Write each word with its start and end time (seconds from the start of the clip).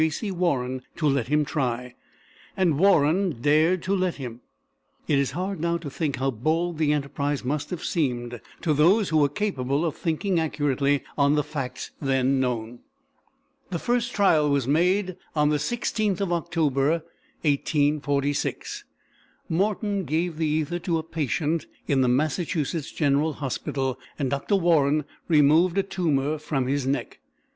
C. 0.09 0.31
Warren 0.31 0.81
to 0.95 1.05
let 1.05 1.27
him 1.27 1.45
try, 1.45 1.93
and 2.57 2.79
Warren 2.79 3.39
dared 3.39 3.83
to 3.83 3.95
let 3.95 4.15
him. 4.15 4.41
It 5.07 5.19
is 5.19 5.29
hard 5.37 5.59
now 5.59 5.77
to 5.77 5.91
think 5.91 6.15
how 6.15 6.31
bold 6.31 6.79
the 6.79 6.91
enterprise 6.91 7.45
must 7.45 7.69
have 7.69 7.83
seemed 7.83 8.41
to 8.61 8.73
those 8.73 9.09
who 9.09 9.19
were 9.19 9.29
capable 9.29 9.85
of 9.85 9.95
thinking 9.95 10.39
accurately 10.39 11.03
on 11.19 11.35
the 11.35 11.43
facts 11.43 11.91
then 12.01 12.39
known. 12.39 12.79
The 13.69 13.77
first 13.77 14.11
trial 14.11 14.49
was 14.49 14.67
made 14.67 15.17
on 15.35 15.49
the 15.49 15.57
16th 15.59 16.19
of 16.19 16.33
October, 16.33 17.03
1846. 17.43 18.83
Morton 19.49 20.05
gave 20.05 20.37
the 20.37 20.47
ether 20.47 20.79
to 20.79 20.97
a 20.97 21.03
patient 21.03 21.67
in 21.87 22.01
the 22.01 22.07
Massachusetts 22.07 22.91
General 22.91 23.33
Hospital, 23.33 23.99
and 24.17 24.31
Dr. 24.31 24.55
Warren 24.55 25.05
removed 25.27 25.77
a 25.77 25.83
tumour 25.83 26.39
from 26.39 26.65
his 26.65 26.87
neck. 26.87 27.19